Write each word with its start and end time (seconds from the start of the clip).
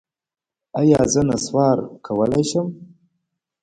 ایا 0.79 1.01
زه 1.13 1.21
نسوار 1.29 1.77
کولی 2.05 2.43
شم؟ 2.49 2.67